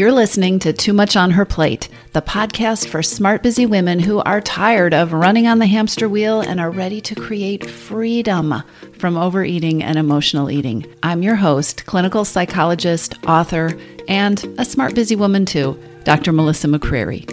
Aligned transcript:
You're 0.00 0.12
listening 0.12 0.60
to 0.60 0.72
Too 0.72 0.94
Much 0.94 1.14
on 1.14 1.32
Her 1.32 1.44
Plate, 1.44 1.90
the 2.14 2.22
podcast 2.22 2.88
for 2.88 3.02
smart, 3.02 3.42
busy 3.42 3.66
women 3.66 4.00
who 4.00 4.20
are 4.20 4.40
tired 4.40 4.94
of 4.94 5.12
running 5.12 5.46
on 5.46 5.58
the 5.58 5.66
hamster 5.66 6.08
wheel 6.08 6.40
and 6.40 6.58
are 6.58 6.70
ready 6.70 7.02
to 7.02 7.14
create 7.14 7.68
freedom 7.68 8.62
from 8.98 9.18
overeating 9.18 9.82
and 9.82 9.98
emotional 9.98 10.50
eating. 10.50 10.86
I'm 11.02 11.22
your 11.22 11.34
host, 11.34 11.84
clinical 11.84 12.24
psychologist, 12.24 13.14
author, 13.26 13.78
and 14.08 14.42
a 14.56 14.64
smart, 14.64 14.94
busy 14.94 15.16
woman 15.16 15.44
too, 15.44 15.78
Dr. 16.04 16.32
Melissa 16.32 16.68
McCreery. 16.68 17.28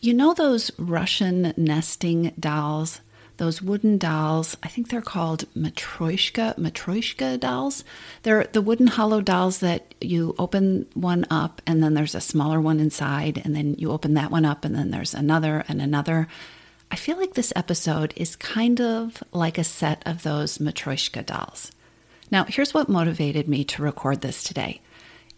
You 0.00 0.12
know 0.12 0.34
those 0.34 0.72
Russian 0.76 1.54
nesting 1.56 2.32
dolls? 2.40 3.00
Those 3.36 3.62
wooden 3.62 3.98
dolls. 3.98 4.56
I 4.62 4.68
think 4.68 4.88
they're 4.88 5.00
called 5.00 5.44
matryoshka 5.54 6.56
matryoshka 6.58 7.40
dolls. 7.40 7.84
They're 8.22 8.44
the 8.52 8.62
wooden 8.62 8.86
hollow 8.86 9.20
dolls 9.20 9.58
that 9.60 9.94
you 10.00 10.34
open 10.38 10.86
one 10.94 11.26
up 11.30 11.62
and 11.66 11.82
then 11.82 11.94
there's 11.94 12.14
a 12.14 12.20
smaller 12.20 12.60
one 12.60 12.80
inside 12.80 13.40
and 13.44 13.54
then 13.54 13.74
you 13.78 13.90
open 13.90 14.14
that 14.14 14.30
one 14.30 14.44
up 14.44 14.64
and 14.64 14.74
then 14.74 14.90
there's 14.90 15.14
another 15.14 15.64
and 15.68 15.80
another. 15.80 16.28
I 16.90 16.96
feel 16.96 17.18
like 17.18 17.34
this 17.34 17.52
episode 17.56 18.12
is 18.16 18.36
kind 18.36 18.80
of 18.80 19.22
like 19.32 19.56
a 19.56 19.64
set 19.64 20.02
of 20.06 20.22
those 20.22 20.58
matryoshka 20.58 21.24
dolls. 21.24 21.72
Now, 22.30 22.44
here's 22.44 22.74
what 22.74 22.88
motivated 22.88 23.48
me 23.48 23.64
to 23.64 23.82
record 23.82 24.20
this 24.20 24.42
today. 24.42 24.80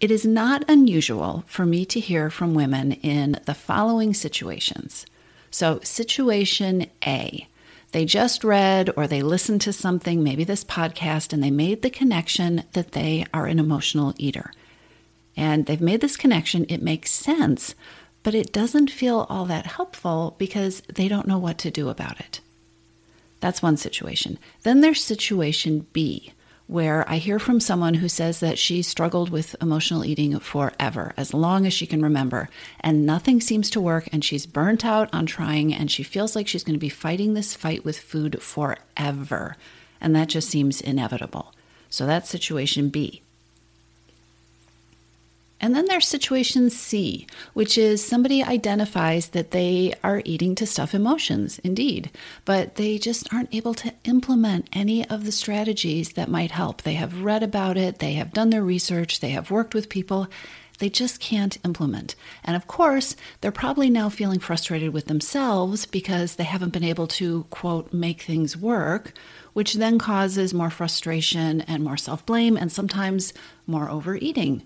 It 0.01 0.11
is 0.11 0.27
not 0.27 0.65
unusual 0.69 1.45
for 1.47 1.65
me 1.65 1.85
to 1.87 2.01
hear 2.01 2.29
from 2.29 2.55
women 2.55 2.93
in 2.93 3.39
the 3.47 3.55
following 3.55 4.15
situations. 4.15 5.07
So, 5.51 5.81
situation 5.83 6.87
A 7.07 7.47
they 7.95 8.05
just 8.05 8.43
read 8.43 8.91
or 8.97 9.07
they 9.07 9.23
listened 9.23 9.61
to 9.61 9.73
something, 9.73 10.21
maybe 10.21 10.43
this 10.43 10.65
podcast, 10.65 11.33
and 11.33 11.41
they 11.41 11.51
made 11.53 11.83
the 11.83 11.91
connection 11.91 12.65
that 12.73 12.91
they 12.91 13.25
are 13.33 13.47
an 13.47 13.61
emotional 13.61 14.13
eater. 14.19 14.51
And 15.37 15.67
they've 15.67 15.81
made 15.81 16.01
this 16.01 16.17
connection, 16.17 16.67
it 16.69 16.83
makes 16.83 17.13
sense, 17.13 17.77
but 18.25 18.35
it 18.35 18.53
doesn't 18.53 18.91
feel 18.91 19.29
all 19.31 19.45
that 19.45 19.67
helpful 19.67 20.35
because 20.39 20.81
they 20.93 21.07
don't 21.07 21.29
know 21.29 21.39
what 21.39 21.57
to 21.59 21.71
do 21.71 21.89
about 21.89 22.19
it. 22.19 22.41
That's 23.39 23.63
one 23.63 23.77
situation. 23.77 24.41
Then 24.65 24.81
there's 24.81 25.05
situation 25.05 25.87
B, 25.93 26.33
where 26.67 27.09
I 27.09 27.17
hear 27.17 27.39
from 27.39 27.61
someone 27.61 27.95
who 27.95 28.09
says 28.09 28.41
that 28.41 28.59
she 28.59 28.81
struggled 28.83 29.31
with 29.31 29.57
emotional 29.61 30.05
eating 30.05 30.39
forever, 30.39 31.13
as 31.17 31.35
long 31.35 31.67
as 31.67 31.75
she 31.75 31.87
can 31.87 32.03
remember, 32.03 32.49
and 32.81 33.05
nothing 33.05 33.41
seems 33.41 33.69
to 33.71 33.81
work, 33.81 34.09
and 34.13 34.25
she's 34.25 34.47
burnt 34.47 34.85
out 34.85 35.13
on 35.13 35.27
trying, 35.27 35.75
and 35.75 35.91
she 35.91 36.03
feels 36.03 36.35
like 36.35 36.49
she's 36.49 36.65
going 36.65 36.75
to 36.75 36.79
be 36.79 36.89
fighting 36.89 37.35
this 37.35 37.55
fight 37.55 37.85
with 37.85 37.99
food 37.99 38.41
forever. 38.43 39.57
And 40.01 40.17
that 40.17 40.29
just 40.29 40.49
seems 40.49 40.81
inevitable. 40.81 41.53
So 41.91 42.07
that's 42.07 42.31
situation 42.31 42.89
B. 42.89 43.24
And 45.65 45.75
then 45.75 45.87
there's 45.87 46.07
situation 46.07 46.69
C, 46.69 47.27
which 47.55 47.79
is 47.79 48.05
somebody 48.05 48.45
identifies 48.45 49.29
that 49.29 49.53
they 49.53 49.95
are 50.05 50.21
eating 50.27 50.55
to 50.57 50.67
stuff 50.67 50.95
emotions, 50.95 51.59
indeed, 51.61 52.11
but 52.45 52.75
they 52.75 52.99
just 52.99 53.33
aren't 53.33 53.55
able 53.55 53.73
to 53.77 53.95
implement 54.05 54.69
any 54.75 55.09
of 55.09 55.25
the 55.25 55.33
strategies 55.33 56.13
that 56.13 56.29
might 56.29 56.51
help. 56.51 56.83
They 56.83 56.93
have 56.93 57.23
read 57.23 57.43
about 57.43 57.79
it, 57.79 57.99
they 57.99 58.13
have 58.13 58.35
done 58.35 58.51
their 58.51 58.63
research, 58.63 59.21
they 59.21 59.31
have 59.31 59.51
worked 59.51 59.75
with 59.75 59.89
people. 59.89 60.29
They 60.81 60.91
just 60.91 61.19
can't 61.19 61.57
implement. 61.65 62.15
And 62.45 62.57
of 62.57 62.67
course, 62.67 63.17
they're 63.41 63.51
probably 63.51 63.89
now 63.89 64.11
feeling 64.11 64.41
frustrated 64.41 64.93
with 64.93 65.07
themselves 65.07 65.87
because 65.87 66.35
they 66.35 66.45
haven't 66.45 66.75
been 66.75 66.85
able 66.85 67.07
to, 67.07 67.45
quote, 67.45 67.91
make 67.91 68.21
things 68.21 68.55
work, 68.55 69.15
which 69.55 69.75
then 69.75 69.99
causes 69.99 70.53
more 70.53 70.69
frustration 70.69 71.63
and 71.63 71.83
more 71.83 71.97
self 71.97 72.27
blame 72.27 72.59
and 72.59 72.71
sometimes 72.71 73.33
more 73.67 73.89
overeating. 73.89 74.63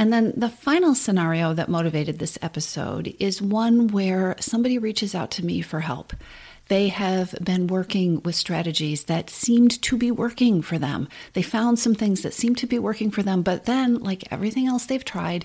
And 0.00 0.10
then 0.10 0.32
the 0.34 0.48
final 0.48 0.94
scenario 0.94 1.52
that 1.52 1.68
motivated 1.68 2.18
this 2.18 2.38
episode 2.40 3.14
is 3.18 3.42
one 3.42 3.88
where 3.88 4.34
somebody 4.40 4.78
reaches 4.78 5.14
out 5.14 5.30
to 5.32 5.44
me 5.44 5.60
for 5.60 5.80
help. 5.80 6.14
They 6.68 6.88
have 6.88 7.34
been 7.42 7.66
working 7.66 8.22
with 8.22 8.34
strategies 8.34 9.04
that 9.04 9.28
seemed 9.28 9.82
to 9.82 9.98
be 9.98 10.10
working 10.10 10.62
for 10.62 10.78
them. 10.78 11.06
They 11.34 11.42
found 11.42 11.78
some 11.78 11.94
things 11.94 12.22
that 12.22 12.32
seemed 12.32 12.56
to 12.58 12.66
be 12.66 12.78
working 12.78 13.10
for 13.10 13.22
them, 13.22 13.42
but 13.42 13.66
then, 13.66 13.96
like 13.96 14.32
everything 14.32 14.66
else 14.66 14.86
they've 14.86 15.04
tried, 15.04 15.44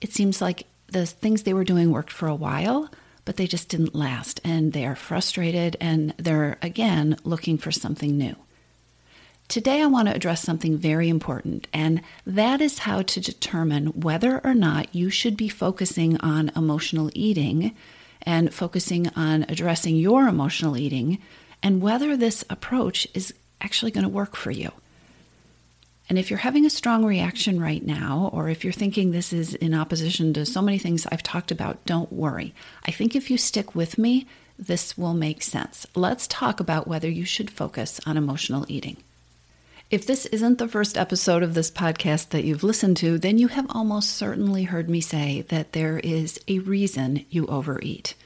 it 0.00 0.14
seems 0.14 0.40
like 0.40 0.62
the 0.86 1.04
things 1.04 1.42
they 1.42 1.52
were 1.52 1.62
doing 1.62 1.90
worked 1.90 2.12
for 2.12 2.26
a 2.26 2.34
while, 2.34 2.88
but 3.26 3.36
they 3.36 3.46
just 3.46 3.68
didn't 3.68 3.94
last. 3.94 4.40
And 4.44 4.72
they 4.72 4.86
are 4.86 4.96
frustrated 4.96 5.76
and 5.78 6.14
they're 6.16 6.56
again 6.62 7.18
looking 7.22 7.58
for 7.58 7.70
something 7.70 8.16
new. 8.16 8.34
Today, 9.46 9.82
I 9.82 9.86
want 9.86 10.08
to 10.08 10.14
address 10.14 10.42
something 10.42 10.78
very 10.78 11.08
important, 11.08 11.68
and 11.72 12.00
that 12.26 12.60
is 12.60 12.80
how 12.80 13.02
to 13.02 13.20
determine 13.20 13.88
whether 13.88 14.40
or 14.42 14.54
not 14.54 14.94
you 14.94 15.10
should 15.10 15.36
be 15.36 15.48
focusing 15.48 16.18
on 16.20 16.50
emotional 16.56 17.10
eating 17.14 17.76
and 18.22 18.52
focusing 18.52 19.08
on 19.10 19.44
addressing 19.48 19.96
your 19.96 20.26
emotional 20.28 20.78
eating, 20.78 21.18
and 21.62 21.82
whether 21.82 22.16
this 22.16 22.42
approach 22.48 23.06
is 23.12 23.34
actually 23.60 23.90
going 23.90 24.02
to 24.02 24.08
work 24.08 24.34
for 24.34 24.50
you. 24.50 24.72
And 26.08 26.18
if 26.18 26.30
you're 26.30 26.38
having 26.38 26.64
a 26.64 26.70
strong 26.70 27.04
reaction 27.04 27.60
right 27.60 27.84
now, 27.84 28.30
or 28.32 28.48
if 28.48 28.64
you're 28.64 28.72
thinking 28.72 29.10
this 29.10 29.32
is 29.32 29.54
in 29.54 29.74
opposition 29.74 30.32
to 30.34 30.46
so 30.46 30.62
many 30.62 30.78
things 30.78 31.06
I've 31.12 31.22
talked 31.22 31.50
about, 31.50 31.84
don't 31.84 32.12
worry. 32.12 32.54
I 32.86 32.90
think 32.90 33.14
if 33.14 33.30
you 33.30 33.38
stick 33.38 33.74
with 33.74 33.98
me, 33.98 34.26
this 34.58 34.96
will 34.96 35.14
make 35.14 35.42
sense. 35.42 35.86
Let's 35.94 36.26
talk 36.26 36.60
about 36.60 36.88
whether 36.88 37.10
you 37.10 37.24
should 37.24 37.50
focus 37.50 38.00
on 38.06 38.16
emotional 38.16 38.64
eating. 38.68 38.96
If 39.94 40.06
this 40.06 40.26
isn't 40.26 40.58
the 40.58 40.66
first 40.66 40.98
episode 40.98 41.44
of 41.44 41.54
this 41.54 41.70
podcast 41.70 42.30
that 42.30 42.42
you've 42.42 42.64
listened 42.64 42.96
to, 42.96 43.16
then 43.16 43.38
you 43.38 43.46
have 43.46 43.68
almost 43.70 44.10
certainly 44.10 44.64
heard 44.64 44.90
me 44.90 45.00
say 45.00 45.42
that 45.50 45.70
there 45.70 46.00
is 46.00 46.40
a 46.48 46.58
reason 46.58 47.24
you 47.30 47.46
overeat. 47.46 48.16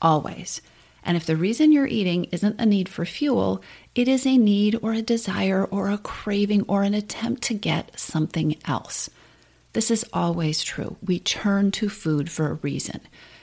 Always. 0.00 0.62
And 1.02 1.16
if 1.16 1.26
the 1.26 1.34
reason 1.34 1.72
you're 1.72 1.88
eating 1.88 2.26
isn't 2.26 2.60
a 2.60 2.66
need 2.66 2.88
for 2.88 3.04
fuel, 3.04 3.64
it 3.96 4.06
is 4.06 4.28
a 4.28 4.38
need 4.38 4.78
or 4.80 4.92
a 4.92 5.02
desire 5.02 5.64
or 5.64 5.90
a 5.90 5.98
craving 5.98 6.62
or 6.68 6.84
an 6.84 6.94
attempt 6.94 7.42
to 7.42 7.54
get 7.54 7.98
something 7.98 8.54
else. 8.66 9.10
This 9.72 9.90
is 9.90 10.06
always 10.12 10.62
true. 10.62 10.98
We 11.04 11.18
turn 11.18 11.72
to 11.72 11.88
food 11.88 12.30
for 12.30 12.48
a 12.48 12.54
reason. 12.62 13.00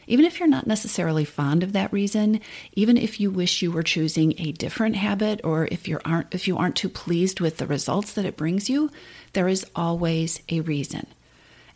Even 0.07 0.25
if 0.25 0.39
you're 0.39 0.47
not 0.47 0.67
necessarily 0.67 1.25
fond 1.25 1.63
of 1.63 1.73
that 1.73 1.91
reason, 1.91 2.39
even 2.73 2.97
if 2.97 3.19
you 3.19 3.31
wish 3.31 3.61
you 3.61 3.71
were 3.71 3.83
choosing 3.83 4.33
a 4.39 4.51
different 4.51 4.95
habit 4.95 5.41
or 5.43 5.67
if 5.71 5.88
you 5.88 5.99
aren't 6.05 6.33
if 6.33 6.47
you 6.47 6.57
aren't 6.57 6.75
too 6.75 6.89
pleased 6.89 7.39
with 7.39 7.57
the 7.57 7.67
results 7.67 8.13
that 8.13 8.25
it 8.25 8.38
brings 8.38 8.69
you, 8.69 8.91
there 9.33 9.47
is 9.47 9.65
always 9.75 10.41
a 10.49 10.61
reason. 10.61 11.07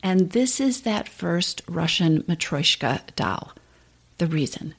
And 0.02 0.32
this 0.32 0.60
is 0.60 0.82
that 0.82 1.10
first 1.10 1.62
Russian 1.68 2.24
Matryoshka 2.24 3.16
doll. 3.16 3.54
The 4.18 4.28
reason. 4.28 4.76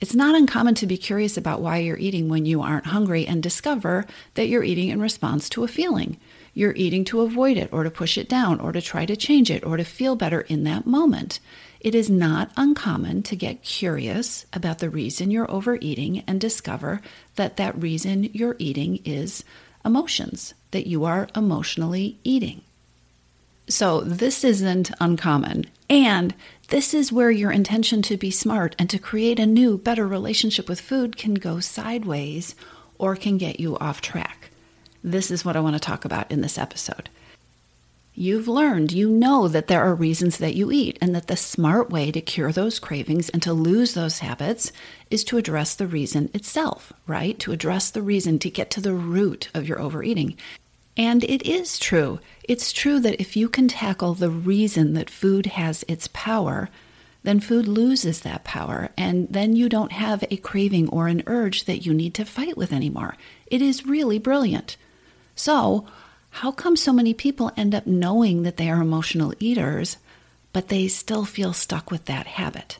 It's 0.00 0.14
not 0.14 0.34
uncommon 0.34 0.74
to 0.76 0.86
be 0.86 0.96
curious 0.96 1.36
about 1.36 1.60
why 1.60 1.78
you're 1.78 1.96
eating 1.96 2.28
when 2.28 2.46
you 2.46 2.60
aren't 2.60 2.86
hungry 2.86 3.26
and 3.26 3.42
discover 3.42 4.06
that 4.34 4.48
you're 4.48 4.64
eating 4.64 4.88
in 4.88 5.00
response 5.00 5.48
to 5.50 5.64
a 5.64 5.68
feeling. 5.68 6.18
You're 6.52 6.74
eating 6.74 7.04
to 7.06 7.20
avoid 7.22 7.56
it 7.56 7.72
or 7.72 7.84
to 7.84 7.90
push 7.90 8.18
it 8.18 8.28
down 8.28 8.60
or 8.60 8.72
to 8.72 8.82
try 8.82 9.06
to 9.06 9.16
change 9.16 9.50
it 9.50 9.64
or 9.64 9.76
to 9.76 9.84
feel 9.84 10.16
better 10.16 10.42
in 10.42 10.64
that 10.64 10.86
moment. 10.86 11.40
It 11.80 11.94
is 11.94 12.10
not 12.10 12.50
uncommon 12.56 13.22
to 13.24 13.36
get 13.36 13.62
curious 13.62 14.46
about 14.52 14.78
the 14.78 14.90
reason 14.90 15.30
you're 15.30 15.50
overeating 15.50 16.22
and 16.26 16.40
discover 16.40 17.00
that 17.36 17.56
that 17.56 17.80
reason 17.80 18.24
you're 18.32 18.56
eating 18.58 19.00
is 19.04 19.44
emotions, 19.84 20.54
that 20.70 20.86
you 20.86 21.04
are 21.04 21.28
emotionally 21.36 22.18
eating. 22.24 22.62
So, 23.66 24.02
this 24.02 24.44
isn't 24.44 24.90
uncommon. 25.00 25.66
And 25.88 26.34
this 26.68 26.94
is 26.94 27.12
where 27.12 27.30
your 27.30 27.50
intention 27.50 28.02
to 28.02 28.16
be 28.16 28.30
smart 28.30 28.74
and 28.78 28.88
to 28.90 28.98
create 28.98 29.38
a 29.38 29.46
new, 29.46 29.78
better 29.78 30.06
relationship 30.06 30.68
with 30.68 30.80
food 30.80 31.16
can 31.16 31.34
go 31.34 31.60
sideways 31.60 32.54
or 32.98 33.16
can 33.16 33.38
get 33.38 33.60
you 33.60 33.78
off 33.78 34.00
track. 34.00 34.50
This 35.02 35.30
is 35.30 35.44
what 35.44 35.56
I 35.56 35.60
want 35.60 35.74
to 35.74 35.80
talk 35.80 36.04
about 36.04 36.30
in 36.30 36.40
this 36.40 36.58
episode. 36.58 37.10
You've 38.16 38.46
learned, 38.46 38.92
you 38.92 39.10
know 39.10 39.48
that 39.48 39.66
there 39.66 39.82
are 39.82 39.94
reasons 39.94 40.38
that 40.38 40.54
you 40.54 40.70
eat, 40.70 40.98
and 41.00 41.16
that 41.16 41.26
the 41.26 41.36
smart 41.36 41.90
way 41.90 42.12
to 42.12 42.20
cure 42.20 42.52
those 42.52 42.78
cravings 42.78 43.28
and 43.28 43.42
to 43.42 43.52
lose 43.52 43.94
those 43.94 44.20
habits 44.20 44.70
is 45.10 45.24
to 45.24 45.36
address 45.36 45.74
the 45.74 45.88
reason 45.88 46.30
itself, 46.32 46.92
right? 47.08 47.36
To 47.40 47.50
address 47.50 47.90
the 47.90 48.02
reason, 48.02 48.38
to 48.38 48.50
get 48.50 48.70
to 48.70 48.80
the 48.80 48.94
root 48.94 49.48
of 49.52 49.68
your 49.68 49.80
overeating. 49.80 50.36
And 50.96 51.24
it 51.24 51.42
is 51.42 51.78
true. 51.78 52.20
It's 52.44 52.72
true 52.72 53.00
that 53.00 53.20
if 53.20 53.36
you 53.36 53.48
can 53.48 53.68
tackle 53.68 54.14
the 54.14 54.30
reason 54.30 54.94
that 54.94 55.10
food 55.10 55.46
has 55.46 55.84
its 55.88 56.08
power, 56.12 56.68
then 57.24 57.40
food 57.40 57.66
loses 57.66 58.20
that 58.20 58.44
power, 58.44 58.90
and 58.96 59.26
then 59.30 59.56
you 59.56 59.68
don't 59.68 59.92
have 59.92 60.22
a 60.30 60.36
craving 60.36 60.88
or 60.90 61.08
an 61.08 61.22
urge 61.26 61.64
that 61.64 61.84
you 61.84 61.94
need 61.94 62.14
to 62.14 62.24
fight 62.24 62.56
with 62.56 62.72
anymore. 62.72 63.16
It 63.46 63.62
is 63.62 63.86
really 63.86 64.18
brilliant. 64.18 64.76
So, 65.34 65.86
how 66.30 66.52
come 66.52 66.76
so 66.76 66.92
many 66.92 67.14
people 67.14 67.50
end 67.56 67.74
up 67.74 67.86
knowing 67.86 68.42
that 68.42 68.58
they 68.58 68.68
are 68.68 68.82
emotional 68.82 69.32
eaters, 69.40 69.96
but 70.52 70.68
they 70.68 70.86
still 70.86 71.24
feel 71.24 71.52
stuck 71.52 71.90
with 71.90 72.04
that 72.04 72.26
habit? 72.26 72.78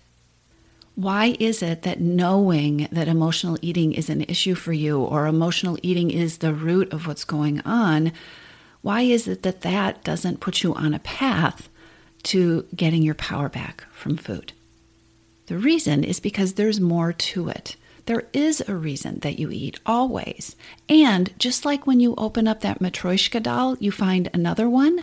Why 0.95 1.37
is 1.41 1.61
it 1.61 1.83
that 1.83 2.01
knowing 2.01 2.89
that 2.93 3.09
emotional 3.09 3.59
eating 3.61 3.93
is 3.93 4.09
an 4.09 4.23
issue 4.23 4.55
for 4.55 4.73
you 4.73 5.01
or 5.01 5.27
emotional 5.27 5.77
eating 5.83 6.11
is 6.11 6.39
the 6.39 6.55
root 6.55 6.93
of 6.93 7.07
what's 7.07 7.25
going 7.25 7.61
on, 7.63 8.13
why 8.81 9.01
is 9.01 9.27
it 9.27 9.43
that 9.43 9.63
that 9.63 10.05
doesn't 10.05 10.41
put 10.41 10.63
you 10.63 10.73
on 10.75 10.95
a 10.95 11.01
path 11.01 11.69
to 12.25 12.67
getting 12.77 13.03
your 13.03 13.15
power 13.15 13.49
back 13.49 13.85
from 13.93 14.17
food? 14.17 14.53
The 15.47 15.59
reason 15.59 16.05
is 16.05 16.21
because 16.21 16.55
there's 16.55 16.81
more 16.81 17.13
to 17.13 17.49
it. 17.49 17.77
There 18.07 18.25
is 18.33 18.63
a 18.69 18.77
reason 18.77 19.19
that 19.21 19.39
you 19.39 19.51
eat 19.51 19.81
always. 19.85 20.55
And 20.89 21.37
just 21.39 21.65
like 21.65 21.87
when 21.87 21.99
you 21.99 22.15
open 22.17 22.47
up 22.47 22.61
that 22.61 22.79
Matryoshka 22.81 23.43
doll, 23.43 23.77
you 23.79 23.91
find 23.91 24.31
another 24.33 24.69
one, 24.69 25.03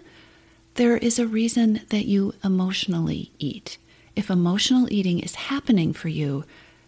there 0.75 0.97
is 0.97 1.19
a 1.19 1.27
reason 1.27 1.81
that 1.89 2.05
you 2.05 2.33
emotionally 2.43 3.31
eat 3.39 3.77
if 4.15 4.29
emotional 4.29 4.91
eating 4.91 5.19
is 5.19 5.35
happening 5.35 5.93
for 5.93 6.09
you, 6.09 6.45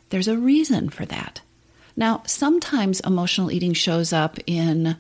there's 0.10 0.28
a 0.28 0.38
reason 0.38 0.90
for 0.90 1.06
that. 1.06 1.42
Now, 1.96 2.24
sometimes 2.26 3.00
emotional 3.02 3.52
eating 3.52 3.74
shows 3.74 4.12
up 4.12 4.38
in, 4.48 4.98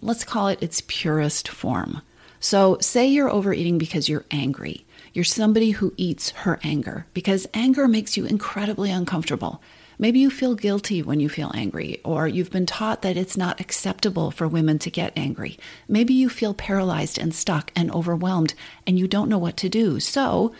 let's 0.00 0.24
call 0.24 0.48
it 0.48 0.62
its 0.62 0.82
purest 0.86 1.48
form. 1.48 2.02
So, 2.40 2.78
say 2.80 3.06
you're 3.06 3.30
overeating 3.30 3.78
because 3.78 4.08
you're 4.08 4.24
angry. 4.30 4.84
You're 5.12 5.24
somebody 5.24 5.72
who 5.72 5.94
eats 5.96 6.30
her 6.30 6.58
anger 6.64 7.06
because 7.14 7.46
anger 7.54 7.86
makes 7.86 8.16
you 8.16 8.24
incredibly 8.24 8.90
uncomfortable. 8.90 9.62
Maybe 9.98 10.18
you 10.18 10.30
feel 10.30 10.54
guilty 10.54 11.02
when 11.02 11.20
you 11.20 11.28
feel 11.28 11.52
angry, 11.54 12.00
or 12.02 12.26
you've 12.26 12.50
been 12.50 12.66
taught 12.66 13.02
that 13.02 13.16
it's 13.16 13.36
not 13.36 13.60
acceptable 13.60 14.30
for 14.30 14.48
women 14.48 14.78
to 14.80 14.90
get 14.90 15.12
angry. 15.16 15.58
Maybe 15.86 16.14
you 16.14 16.28
feel 16.28 16.54
paralyzed 16.54 17.18
and 17.18 17.32
stuck 17.32 17.70
and 17.76 17.90
overwhelmed 17.92 18.54
and 18.86 18.98
you 18.98 19.06
don't 19.06 19.28
know 19.28 19.38
what 19.38 19.56
to 19.58 19.68
do. 19.68 20.00
So, 20.00 20.52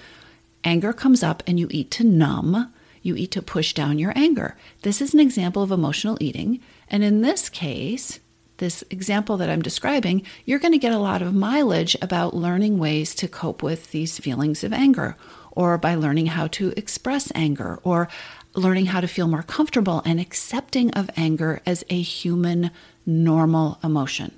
Anger 0.64 0.92
comes 0.92 1.22
up 1.22 1.42
and 1.46 1.58
you 1.58 1.68
eat 1.70 1.90
to 1.92 2.04
numb, 2.04 2.72
you 3.02 3.16
eat 3.16 3.32
to 3.32 3.42
push 3.42 3.72
down 3.74 3.98
your 3.98 4.12
anger. 4.14 4.56
This 4.82 5.00
is 5.00 5.12
an 5.12 5.20
example 5.20 5.62
of 5.62 5.72
emotional 5.72 6.16
eating. 6.20 6.60
And 6.88 7.02
in 7.02 7.20
this 7.20 7.48
case, 7.48 8.20
this 8.58 8.84
example 8.90 9.36
that 9.38 9.50
I'm 9.50 9.62
describing, 9.62 10.22
you're 10.44 10.60
going 10.60 10.72
to 10.72 10.78
get 10.78 10.92
a 10.92 10.98
lot 10.98 11.20
of 11.20 11.34
mileage 11.34 11.96
about 12.00 12.34
learning 12.34 12.78
ways 12.78 13.14
to 13.16 13.26
cope 13.26 13.62
with 13.62 13.90
these 13.90 14.18
feelings 14.18 14.62
of 14.62 14.72
anger, 14.72 15.16
or 15.50 15.76
by 15.78 15.96
learning 15.96 16.26
how 16.26 16.46
to 16.48 16.72
express 16.76 17.32
anger, 17.34 17.80
or 17.82 18.08
learning 18.54 18.86
how 18.86 19.00
to 19.00 19.08
feel 19.08 19.26
more 19.26 19.42
comfortable 19.42 20.00
and 20.04 20.20
accepting 20.20 20.90
of 20.92 21.10
anger 21.16 21.60
as 21.66 21.82
a 21.90 22.00
human, 22.00 22.70
normal 23.04 23.78
emotion. 23.82 24.32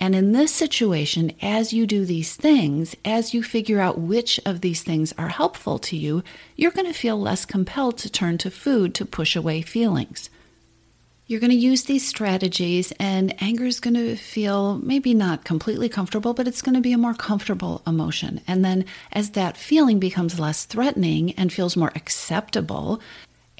And 0.00 0.14
in 0.14 0.32
this 0.32 0.50
situation, 0.50 1.32
as 1.42 1.74
you 1.74 1.86
do 1.86 2.06
these 2.06 2.34
things, 2.34 2.96
as 3.04 3.34
you 3.34 3.42
figure 3.42 3.80
out 3.80 4.00
which 4.00 4.40
of 4.46 4.62
these 4.62 4.82
things 4.82 5.12
are 5.18 5.28
helpful 5.28 5.78
to 5.80 5.96
you, 5.96 6.24
you're 6.56 6.70
going 6.70 6.86
to 6.86 6.98
feel 6.98 7.20
less 7.20 7.44
compelled 7.44 7.98
to 7.98 8.10
turn 8.10 8.38
to 8.38 8.50
food 8.50 8.94
to 8.94 9.04
push 9.04 9.36
away 9.36 9.60
feelings. 9.60 10.30
You're 11.26 11.38
going 11.38 11.50
to 11.50 11.56
use 11.56 11.84
these 11.84 12.08
strategies, 12.08 12.92
and 12.98 13.40
anger 13.42 13.66
is 13.66 13.78
going 13.78 13.94
to 13.94 14.16
feel 14.16 14.78
maybe 14.78 15.12
not 15.12 15.44
completely 15.44 15.88
comfortable, 15.88 16.32
but 16.32 16.48
it's 16.48 16.62
going 16.62 16.74
to 16.74 16.80
be 16.80 16.92
a 16.92 16.98
more 16.98 17.14
comfortable 17.14 17.82
emotion. 17.86 18.40
And 18.48 18.64
then, 18.64 18.86
as 19.12 19.30
that 19.30 19.56
feeling 19.56 20.00
becomes 20.00 20.40
less 20.40 20.64
threatening 20.64 21.32
and 21.32 21.52
feels 21.52 21.76
more 21.76 21.92
acceptable, 21.94 23.00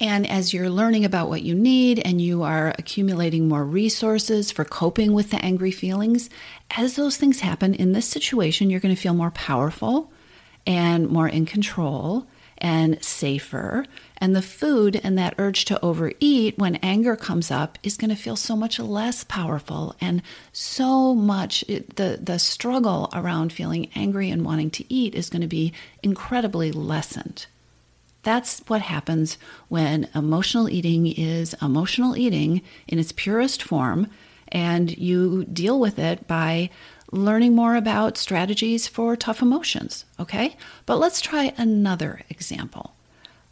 and 0.01 0.27
as 0.27 0.51
you're 0.51 0.71
learning 0.71 1.05
about 1.05 1.29
what 1.29 1.43
you 1.43 1.53
need 1.53 1.99
and 1.99 2.19
you 2.19 2.41
are 2.41 2.73
accumulating 2.79 3.47
more 3.47 3.63
resources 3.63 4.51
for 4.51 4.65
coping 4.65 5.13
with 5.13 5.29
the 5.29 5.37
angry 5.45 5.69
feelings, 5.69 6.27
as 6.71 6.95
those 6.95 7.17
things 7.17 7.41
happen 7.41 7.75
in 7.75 7.91
this 7.91 8.07
situation, 8.07 8.71
you're 8.71 8.79
going 8.79 8.95
to 8.95 8.99
feel 8.99 9.13
more 9.13 9.29
powerful 9.29 10.11
and 10.65 11.07
more 11.07 11.27
in 11.27 11.45
control 11.45 12.25
and 12.57 13.03
safer. 13.03 13.85
And 14.17 14.35
the 14.35 14.41
food 14.41 14.99
and 15.03 15.19
that 15.19 15.35
urge 15.37 15.65
to 15.65 15.79
overeat 15.85 16.57
when 16.57 16.77
anger 16.77 17.15
comes 17.15 17.51
up 17.51 17.77
is 17.83 17.95
going 17.95 18.09
to 18.09 18.15
feel 18.15 18.35
so 18.35 18.55
much 18.55 18.79
less 18.79 19.23
powerful 19.23 19.95
and 20.01 20.23
so 20.51 21.13
much 21.13 21.63
the 21.67 22.19
the 22.19 22.39
struggle 22.39 23.07
around 23.13 23.53
feeling 23.53 23.91
angry 23.93 24.31
and 24.31 24.43
wanting 24.43 24.71
to 24.71 24.93
eat 24.93 25.13
is 25.13 25.29
going 25.29 25.41
to 25.43 25.47
be 25.47 25.73
incredibly 26.01 26.71
lessened. 26.71 27.45
That's 28.23 28.59
what 28.67 28.81
happens 28.81 29.37
when 29.67 30.07
emotional 30.13 30.69
eating 30.69 31.07
is 31.07 31.55
emotional 31.61 32.15
eating 32.15 32.61
in 32.87 32.99
its 32.99 33.11
purest 33.11 33.63
form, 33.63 34.07
and 34.49 34.95
you 34.97 35.45
deal 35.45 35.79
with 35.79 35.97
it 35.97 36.27
by 36.27 36.69
learning 37.11 37.55
more 37.55 37.75
about 37.75 38.17
strategies 38.17 38.87
for 38.87 39.15
tough 39.15 39.41
emotions. 39.41 40.05
Okay? 40.19 40.55
But 40.85 40.97
let's 40.97 41.21
try 41.21 41.53
another 41.57 42.21
example. 42.29 42.93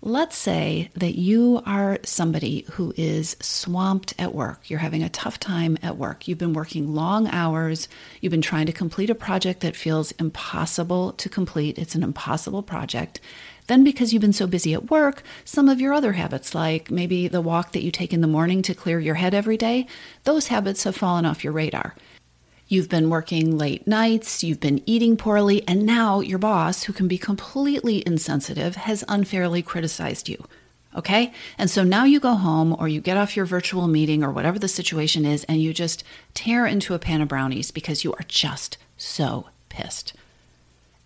Let's 0.02 0.38
say 0.38 0.92
that 0.96 1.18
you 1.18 1.62
are 1.66 2.00
somebody 2.06 2.66
who 2.72 2.94
is 2.96 3.36
swamped 3.42 4.14
at 4.18 4.34
work. 4.34 4.70
You're 4.70 4.80
having 4.80 5.04
a 5.04 5.10
tough 5.10 5.42
time 5.42 5.78
at 5.84 5.98
work. 5.98 6.26
You've 6.26 6.38
been 6.38 6.54
working 6.54 6.96
long 6.96 7.28
hours. 7.28 7.90
You've 8.22 8.32
been 8.32 8.42
trying 8.42 8.68
to 8.68 8.72
complete 8.72 9.10
a 9.10 9.16
project 9.16 9.60
that 9.60 9.76
feels 9.76 10.14
impossible 10.14 11.12
to 11.14 11.28
complete. 11.28 11.78
It's 11.78 11.96
an 11.96 12.04
impossible 12.04 12.64
project. 12.64 13.20
Then, 13.68 13.84
because 13.84 14.14
you've 14.14 14.22
been 14.22 14.32
so 14.32 14.48
busy 14.48 14.74
at 14.74 14.90
work, 14.90 15.22
some 15.44 15.68
of 15.68 15.82
your 15.82 15.94
other 15.94 16.14
habits, 16.14 16.56
like 16.56 16.90
maybe 16.90 17.28
the 17.28 17.42
walk 17.42 17.74
that 17.74 17.84
you 17.84 17.92
take 17.92 18.14
in 18.14 18.22
the 18.22 18.28
morning 18.28 18.62
to 18.64 18.74
clear 18.74 19.02
your 19.02 19.16
head 19.16 19.34
every 19.34 19.58
day, 19.58 19.86
those 20.24 20.48
habits 20.48 20.86
have 20.86 20.96
fallen 20.96 21.26
off 21.26 21.44
your 21.44 21.52
radar. 21.52 21.94
You've 22.72 22.88
been 22.88 23.10
working 23.10 23.58
late 23.58 23.88
nights, 23.88 24.44
you've 24.44 24.60
been 24.60 24.84
eating 24.86 25.18
poorly, 25.18 25.68
and 25.68 25.88
now 25.88 26.20
your 26.20 26.38
boss, 26.38 26.84
who 26.84 26.94
can 26.94 27.08
be 27.08 27.18
completely 27.18 28.04
insensitive, 28.06 28.76
has 28.76 29.04
unfairly 29.08 29.64
criticized 29.64 30.30
you. 30.30 30.46
Okay? 30.96 31.34
And 31.58 31.68
so 31.68 31.84
now 31.84 32.04
you 32.04 32.20
go 32.20 32.36
home 32.36 32.76
or 32.78 32.88
you 32.88 33.02
get 33.02 33.18
off 33.18 33.36
your 33.36 33.48
virtual 33.48 33.88
meeting 33.88 34.24
or 34.24 34.32
whatever 34.32 34.60
the 34.60 34.68
situation 34.68 35.26
is, 35.26 35.44
and 35.46 35.60
you 35.60 35.74
just 35.74 36.04
tear 36.36 36.68
into 36.68 36.94
a 36.94 37.00
pan 37.00 37.22
of 37.22 37.28
brownies 37.28 37.72
because 37.72 38.04
you 38.04 38.14
are 38.14 38.26
just 38.28 38.78
so 38.98 39.48
pissed. 39.70 40.14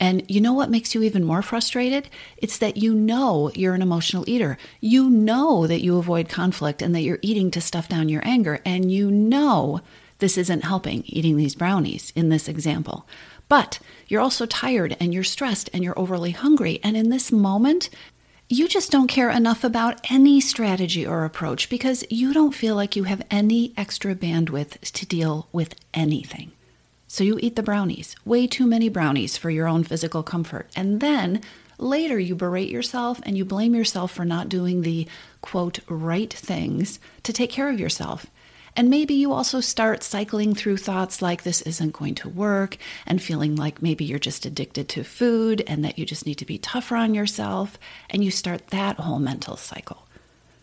And 0.01 0.29
you 0.29 0.41
know 0.41 0.51
what 0.51 0.69
makes 0.69 0.93
you 0.93 1.01
even 1.01 1.23
more 1.23 1.41
frustrated? 1.41 2.09
It's 2.35 2.57
that 2.57 2.75
you 2.75 2.93
know 2.93 3.49
you're 3.55 3.73
an 3.73 3.81
emotional 3.81 4.27
eater. 4.27 4.57
You 4.81 5.09
know 5.09 5.65
that 5.67 5.81
you 5.81 5.97
avoid 5.97 6.27
conflict 6.27 6.81
and 6.81 6.93
that 6.93 7.03
you're 7.03 7.19
eating 7.21 7.51
to 7.51 7.61
stuff 7.61 7.87
down 7.87 8.09
your 8.09 8.21
anger. 8.25 8.59
And 8.65 8.91
you 8.91 9.09
know 9.09 9.79
this 10.23 10.37
isn't 10.37 10.63
helping 10.63 11.03
eating 11.05 11.35
these 11.35 11.53
brownies 11.53 12.13
in 12.15 12.29
this 12.29 12.47
example. 12.47 13.05
But 13.49 13.79
you're 14.07 14.21
also 14.21 14.45
tired 14.45 14.95
and 14.97 15.13
you're 15.13 15.21
stressed 15.21 15.69
and 15.73 15.83
you're 15.83 15.99
overly 15.99 16.31
hungry. 16.31 16.79
And 16.81 16.95
in 16.95 17.09
this 17.09 17.29
moment, 17.29 17.89
you 18.47 18.69
just 18.69 18.89
don't 18.89 19.09
care 19.09 19.29
enough 19.29 19.65
about 19.65 19.99
any 20.09 20.39
strategy 20.39 21.05
or 21.05 21.25
approach 21.25 21.69
because 21.69 22.05
you 22.09 22.31
don't 22.31 22.55
feel 22.55 22.73
like 22.73 22.95
you 22.95 23.03
have 23.03 23.21
any 23.29 23.73
extra 23.75 24.15
bandwidth 24.15 24.79
to 24.93 25.05
deal 25.05 25.49
with 25.51 25.75
anything. 25.93 26.53
So 27.09 27.25
you 27.25 27.37
eat 27.41 27.57
the 27.57 27.61
brownies, 27.61 28.15
way 28.23 28.47
too 28.47 28.65
many 28.65 28.87
brownies 28.87 29.35
for 29.35 29.49
your 29.49 29.67
own 29.67 29.83
physical 29.83 30.23
comfort. 30.23 30.69
And 30.73 31.01
then 31.01 31.41
later 31.77 32.17
you 32.17 32.33
berate 32.33 32.69
yourself 32.69 33.19
and 33.23 33.37
you 33.37 33.43
blame 33.43 33.75
yourself 33.75 34.13
for 34.13 34.23
not 34.23 34.47
doing 34.47 34.83
the 34.83 35.05
quote 35.41 35.79
right 35.89 36.33
things 36.33 37.01
to 37.23 37.33
take 37.33 37.49
care 37.49 37.69
of 37.69 37.77
yourself. 37.77 38.27
And 38.75 38.89
maybe 38.89 39.13
you 39.13 39.33
also 39.33 39.59
start 39.59 40.03
cycling 40.03 40.55
through 40.55 40.77
thoughts 40.77 41.21
like 41.21 41.43
this 41.43 41.61
isn't 41.61 41.93
going 41.93 42.15
to 42.15 42.29
work 42.29 42.77
and 43.05 43.21
feeling 43.21 43.55
like 43.55 43.81
maybe 43.81 44.03
you're 44.03 44.17
just 44.19 44.45
addicted 44.45 44.89
to 44.89 45.03
food 45.03 45.63
and 45.67 45.85
that 45.85 45.99
you 45.99 46.05
just 46.05 46.25
need 46.25 46.39
to 46.39 46.45
be 46.45 46.57
tougher 46.57 46.95
on 46.95 47.13
yourself. 47.13 47.77
And 48.09 48.23
you 48.23 48.31
start 48.31 48.67
that 48.69 48.99
whole 48.99 49.19
mental 49.19 49.57
cycle. 49.57 50.07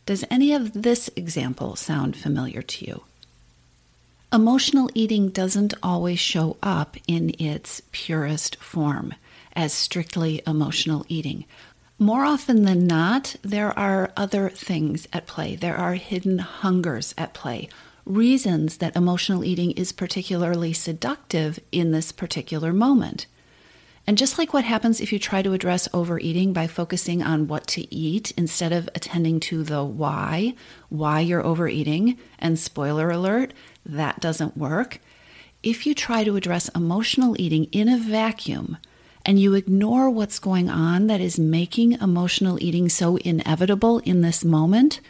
Does 0.06 0.24
any 0.30 0.52
of 0.52 0.72
this 0.72 1.08
example 1.14 1.76
sound 1.76 2.16
familiar 2.16 2.62
to 2.62 2.84
you? 2.84 3.02
Emotional 4.32 4.90
eating 4.94 5.28
doesn't 5.28 5.74
always 5.82 6.18
show 6.18 6.56
up 6.62 6.96
in 7.06 7.34
its 7.38 7.82
purest 7.92 8.56
form 8.56 9.14
as 9.54 9.72
strictly 9.72 10.40
emotional 10.46 11.04
eating. 11.08 11.44
More 11.98 12.24
often 12.24 12.62
than 12.62 12.86
not, 12.86 13.36
there 13.42 13.76
are 13.78 14.12
other 14.16 14.48
things 14.48 15.06
at 15.12 15.26
play. 15.26 15.54
There 15.54 15.76
are 15.76 15.94
hidden 15.94 16.38
hungers 16.38 17.14
at 17.18 17.34
play, 17.34 17.68
reasons 18.10 18.78
that 18.78 18.96
emotional 18.96 19.44
eating 19.44 19.70
is 19.72 19.92
particularly 19.92 20.72
seductive 20.72 21.58
in 21.70 21.92
this 21.92 22.12
particular 22.12 22.72
moment. 22.72 23.26
And 24.06 24.18
just 24.18 24.38
like 24.38 24.52
what 24.52 24.64
happens 24.64 25.00
if 25.00 25.12
you 25.12 25.18
try 25.18 25.42
to 25.42 25.52
address 25.52 25.88
overeating 25.94 26.52
by 26.52 26.66
focusing 26.66 27.22
on 27.22 27.46
what 27.46 27.66
to 27.68 27.94
eat 27.94 28.32
instead 28.32 28.72
of 28.72 28.88
attending 28.94 29.38
to 29.40 29.62
the 29.62 29.84
why, 29.84 30.54
why 30.88 31.20
you're 31.20 31.44
overeating, 31.44 32.18
and 32.38 32.58
spoiler 32.58 33.10
alert, 33.10 33.52
that 33.86 34.20
doesn't 34.20 34.56
work. 34.56 35.00
If 35.62 35.86
you 35.86 35.94
try 35.94 36.24
to 36.24 36.36
address 36.36 36.70
emotional 36.70 37.40
eating 37.40 37.64
in 37.66 37.88
a 37.88 37.98
vacuum 37.98 38.78
and 39.24 39.38
you 39.38 39.54
ignore 39.54 40.10
what's 40.10 40.38
going 40.38 40.68
on 40.68 41.06
that 41.06 41.20
is 41.20 41.38
making 41.38 41.92
emotional 41.92 42.60
eating 42.62 42.88
so 42.88 43.16
inevitable 43.18 43.98
in 43.98 44.22
this 44.22 44.44
moment, 44.44 45.00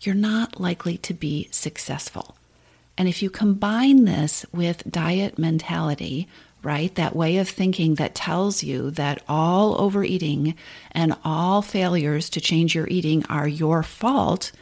you're 0.00 0.14
not 0.14 0.60
likely 0.60 0.98
to 0.98 1.14
be 1.14 1.48
successful. 1.52 2.36
And 2.98 3.08
if 3.08 3.22
you 3.22 3.30
combine 3.30 4.04
this 4.04 4.44
with 4.52 4.90
diet 4.90 5.38
mentality, 5.38 6.28
right? 6.62 6.94
That 6.94 7.16
way 7.16 7.38
of 7.38 7.48
thinking 7.48 7.96
that 7.96 8.14
tells 8.14 8.62
you 8.62 8.90
that 8.92 9.22
all 9.28 9.80
overeating 9.80 10.54
and 10.92 11.16
all 11.24 11.62
failures 11.62 12.30
to 12.30 12.40
change 12.40 12.74
your 12.74 12.86
eating 12.88 13.24
are 13.28 13.48
your 13.48 13.82
fault, 13.82 14.52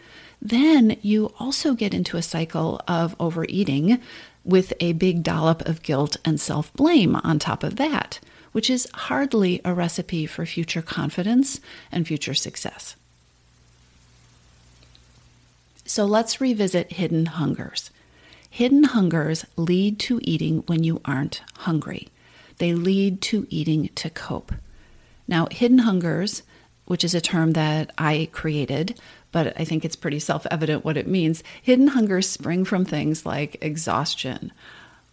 then 0.41 0.97
you 1.03 1.35
also 1.39 1.75
get 1.75 1.93
into 1.93 2.17
a 2.17 2.23
cycle 2.23 2.81
of 2.89 3.15
overeating 3.21 4.01
with 4.45 4.73
a 4.81 4.93
big 4.93 5.23
dollop 5.23 5.63
of 5.69 5.83
guilt 5.83 6.17
and 6.25 6.41
self 6.41 6.73
blame 6.73 7.17
on 7.17 7.39
top 7.39 7.63
of 7.63 7.77
that, 7.77 8.21
which 8.53 8.71
is 8.71 8.89
hardly 8.95 9.61
a 9.65 9.75
recipe 9.75 10.25
for 10.25 10.47
future 10.47 10.83
confidence 10.83 11.61
and 11.93 12.07
future 12.07 12.35
success. 12.35 12.97
So 15.85 16.07
let's 16.07 16.41
revisit 16.41 16.93
hidden 16.93 17.27
hungers. 17.27 17.91
Hidden 18.51 18.85
hungers 18.85 19.47
lead 19.57 19.99
to 20.01 20.21
eating 20.23 20.65
when 20.67 20.83
you 20.83 21.01
aren't 21.05 21.43
hungry. 21.59 22.09
They 22.59 22.75
lead 22.75 23.23
to 23.23 23.47
eating 23.49 23.89
to 23.95 24.11
cope. 24.11 24.53
Now, 25.27 25.47
hidden 25.51 25.79
hungers, 25.79 26.43
which 26.85 27.05
is 27.05 27.15
a 27.15 27.21
term 27.21 27.53
that 27.53 27.93
I 27.97 28.29
created, 28.33 29.01
but 29.31 29.59
I 29.59 29.65
think 29.65 29.85
it's 29.85 29.97
pretty 29.97 30.19
self 30.19 30.47
evident 30.51 30.85
what 30.85 30.97
it 30.97 31.07
means. 31.07 31.45
Hidden 31.63 31.89
hungers 31.89 32.29
spring 32.29 32.65
from 32.65 32.85
things 32.85 33.25
like 33.25 33.57
exhaustion, 33.63 34.53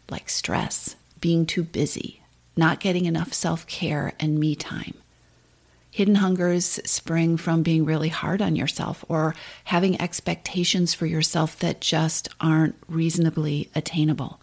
like 0.09 0.29
stress, 0.29 0.95
being 1.21 1.45
too 1.45 1.63
busy, 1.63 2.21
not 2.57 2.79
getting 2.79 3.05
enough 3.05 3.33
self 3.33 3.67
care 3.67 4.13
and 4.19 4.39
me 4.39 4.55
time. 4.55 4.95
Hidden 5.97 6.13
hungers 6.13 6.79
spring 6.85 7.37
from 7.37 7.63
being 7.63 7.83
really 7.83 8.09
hard 8.09 8.39
on 8.39 8.55
yourself 8.55 9.03
or 9.09 9.33
having 9.63 9.99
expectations 9.99 10.93
for 10.93 11.07
yourself 11.07 11.57
that 11.57 11.81
just 11.81 12.29
aren't 12.39 12.75
reasonably 12.87 13.71
attainable. 13.73 14.39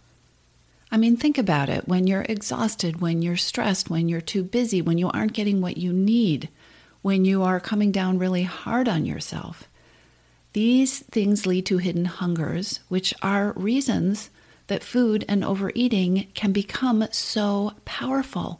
I 0.91 0.97
mean, 0.97 1.15
think 1.15 1.37
about 1.37 1.69
it. 1.69 1.87
When 1.87 2.07
you're 2.07 2.25
exhausted, 2.27 2.99
when 2.99 3.21
you're 3.21 3.37
stressed, 3.37 3.89
when 3.89 4.09
you're 4.09 4.19
too 4.19 4.43
busy, 4.43 4.81
when 4.81 4.97
you 4.97 5.09
aren't 5.11 5.31
getting 5.31 5.61
what 5.61 5.77
you 5.77 5.93
need, 5.93 6.49
when 7.01 7.23
you 7.23 7.41
are 7.43 7.61
coming 7.61 7.93
down 7.93 8.19
really 8.19 8.43
hard 8.43 8.89
on 8.89 9.05
yourself, 9.05 9.69
these 10.51 10.99
things 11.03 11.45
lead 11.45 11.65
to 11.67 11.77
hidden 11.77 12.03
hungers, 12.03 12.81
which 12.89 13.13
are 13.21 13.53
reasons 13.53 14.29
that 14.67 14.83
food 14.83 15.23
and 15.29 15.45
overeating 15.45 16.27
can 16.33 16.51
become 16.51 17.07
so 17.11 17.71
powerful 17.85 18.59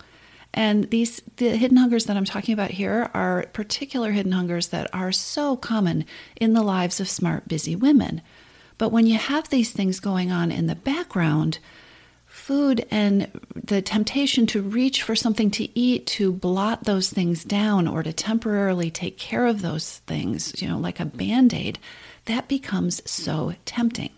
and 0.55 0.89
these 0.89 1.21
the 1.35 1.49
hidden 1.57 1.77
hungers 1.77 2.05
that 2.05 2.15
I'm 2.15 2.25
talking 2.25 2.53
about 2.53 2.71
here 2.71 3.11
are 3.13 3.45
particular 3.53 4.11
hidden 4.11 4.31
hungers 4.31 4.69
that 4.69 4.89
are 4.93 5.11
so 5.11 5.57
common 5.57 6.05
in 6.37 6.53
the 6.53 6.63
lives 6.63 6.99
of 7.01 7.09
smart, 7.09 7.47
busy 7.47 7.75
women. 7.75 8.21
But 8.77 8.91
when 8.91 9.05
you 9.05 9.17
have 9.17 9.49
these 9.49 9.71
things 9.71 9.99
going 9.99 10.31
on 10.31 10.51
in 10.51 10.67
the 10.67 10.75
background, 10.75 11.59
food 12.25 12.85
and 12.89 13.29
the 13.53 13.81
temptation 13.81 14.45
to 14.47 14.61
reach 14.61 15.03
for 15.03 15.15
something 15.15 15.51
to 15.51 15.77
eat 15.77 16.07
to 16.07 16.31
blot 16.31 16.85
those 16.85 17.09
things 17.09 17.43
down 17.43 17.87
or 17.87 18.01
to 18.01 18.13
temporarily 18.13 18.89
take 18.89 19.17
care 19.17 19.45
of 19.45 19.61
those 19.61 19.97
things, 19.99 20.61
you 20.61 20.67
know, 20.67 20.77
like 20.77 21.01
a 21.01 21.05
band 21.05 21.53
aid, 21.53 21.79
that 22.25 22.47
becomes 22.47 23.01
so 23.09 23.53
tempting. 23.65 24.11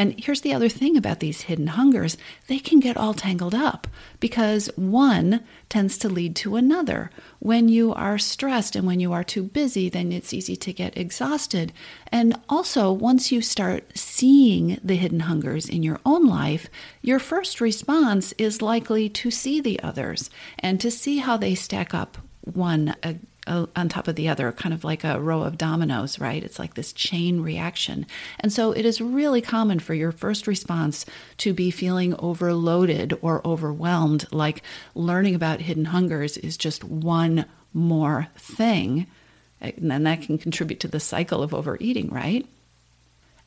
And 0.00 0.18
here's 0.18 0.40
the 0.40 0.54
other 0.54 0.70
thing 0.70 0.96
about 0.96 1.20
these 1.20 1.42
hidden 1.42 1.66
hungers 1.66 2.16
they 2.46 2.58
can 2.58 2.80
get 2.80 2.96
all 2.96 3.12
tangled 3.12 3.54
up 3.54 3.86
because 4.18 4.70
one 4.74 5.44
tends 5.68 5.98
to 5.98 6.08
lead 6.08 6.34
to 6.36 6.56
another. 6.56 7.10
When 7.38 7.68
you 7.68 7.92
are 7.92 8.16
stressed 8.16 8.74
and 8.74 8.86
when 8.86 8.98
you 8.98 9.12
are 9.12 9.22
too 9.22 9.42
busy, 9.42 9.90
then 9.90 10.10
it's 10.10 10.32
easy 10.32 10.56
to 10.56 10.72
get 10.72 10.96
exhausted. 10.96 11.74
And 12.10 12.34
also, 12.48 12.90
once 12.90 13.30
you 13.30 13.42
start 13.42 13.90
seeing 13.94 14.80
the 14.82 14.96
hidden 14.96 15.20
hungers 15.20 15.68
in 15.68 15.82
your 15.82 16.00
own 16.06 16.26
life, 16.26 16.70
your 17.02 17.18
first 17.18 17.60
response 17.60 18.32
is 18.38 18.62
likely 18.62 19.10
to 19.10 19.30
see 19.30 19.60
the 19.60 19.78
others 19.82 20.30
and 20.58 20.80
to 20.80 20.90
see 20.90 21.18
how 21.18 21.36
they 21.36 21.54
stack 21.54 21.92
up 21.92 22.16
one 22.40 22.96
on 23.50 23.88
top 23.88 24.08
of 24.08 24.16
the 24.16 24.28
other, 24.28 24.52
kind 24.52 24.72
of 24.72 24.84
like 24.84 25.04
a 25.04 25.20
row 25.20 25.42
of 25.42 25.58
dominoes, 25.58 26.18
right? 26.18 26.42
It's 26.42 26.58
like 26.58 26.74
this 26.74 26.92
chain 26.92 27.40
reaction. 27.40 28.06
And 28.38 28.52
so 28.52 28.72
it 28.72 28.86
is 28.86 29.00
really 29.00 29.40
common 29.40 29.80
for 29.80 29.94
your 29.94 30.12
first 30.12 30.46
response 30.46 31.04
to 31.38 31.52
be 31.52 31.70
feeling 31.70 32.14
overloaded 32.18 33.18
or 33.20 33.46
overwhelmed, 33.46 34.26
like 34.32 34.62
learning 34.94 35.34
about 35.34 35.60
hidden 35.60 35.86
hungers 35.86 36.36
is 36.36 36.56
just 36.56 36.84
one 36.84 37.44
more 37.72 38.28
thing. 38.36 39.06
And 39.60 39.90
then 39.90 40.04
that 40.04 40.22
can 40.22 40.38
contribute 40.38 40.80
to 40.80 40.88
the 40.88 41.00
cycle 41.00 41.42
of 41.42 41.52
overeating, 41.52 42.08
right? 42.10 42.46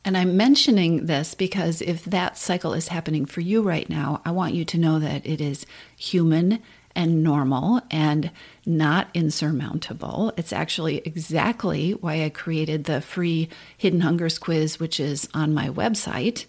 And 0.04 0.18
I'm 0.18 0.36
mentioning 0.36 1.06
this 1.06 1.34
because 1.34 1.80
if 1.80 2.04
that 2.04 2.36
cycle 2.36 2.74
is 2.74 2.88
happening 2.88 3.24
for 3.24 3.40
you 3.40 3.62
right 3.62 3.88
now, 3.88 4.20
I 4.24 4.32
want 4.32 4.54
you 4.54 4.64
to 4.66 4.78
know 4.78 4.98
that 4.98 5.26
it 5.26 5.40
is 5.40 5.64
human 5.96 6.62
and 6.94 7.22
normal 7.22 7.80
and 7.90 8.30
not 8.64 9.08
insurmountable. 9.14 10.32
It's 10.36 10.52
actually 10.52 10.98
exactly 10.98 11.92
why 11.92 12.24
I 12.24 12.28
created 12.28 12.84
the 12.84 13.00
free 13.00 13.48
Hidden 13.76 14.00
Hungers 14.00 14.38
quiz, 14.38 14.78
which 14.78 15.00
is 15.00 15.28
on 15.34 15.54
my 15.54 15.68
website. 15.68 16.46